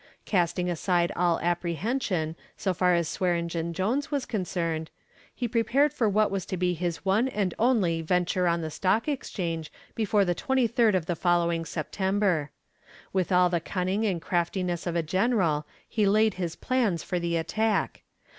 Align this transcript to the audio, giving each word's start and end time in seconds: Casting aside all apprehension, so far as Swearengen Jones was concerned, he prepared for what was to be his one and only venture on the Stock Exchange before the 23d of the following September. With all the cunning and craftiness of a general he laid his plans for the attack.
Casting 0.25 0.67
aside 0.67 1.11
all 1.15 1.39
apprehension, 1.41 2.35
so 2.57 2.73
far 2.73 2.95
as 2.95 3.07
Swearengen 3.07 3.71
Jones 3.71 4.09
was 4.09 4.25
concerned, 4.25 4.89
he 5.31 5.47
prepared 5.47 5.93
for 5.93 6.09
what 6.09 6.31
was 6.31 6.43
to 6.47 6.57
be 6.57 6.73
his 6.73 7.05
one 7.05 7.27
and 7.27 7.53
only 7.59 8.01
venture 8.01 8.47
on 8.47 8.61
the 8.61 8.71
Stock 8.71 9.07
Exchange 9.07 9.71
before 9.93 10.25
the 10.25 10.33
23d 10.33 10.95
of 10.95 11.05
the 11.05 11.15
following 11.15 11.65
September. 11.65 12.49
With 13.13 13.31
all 13.31 13.47
the 13.51 13.59
cunning 13.61 14.03
and 14.07 14.19
craftiness 14.19 14.87
of 14.87 14.95
a 14.95 15.03
general 15.03 15.67
he 15.87 16.07
laid 16.07 16.33
his 16.33 16.55
plans 16.55 17.03
for 17.03 17.19
the 17.19 17.37
attack. 17.37 18.01